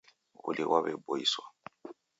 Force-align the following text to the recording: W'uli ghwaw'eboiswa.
W'uli 0.41 0.63
ghwaw'eboiswa. 0.69 1.45